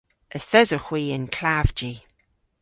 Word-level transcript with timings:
Yth 0.37 0.53
esowgh 0.61 0.87
hwi 0.87 1.01
y'n 1.15 1.25
klavji. 1.35 1.93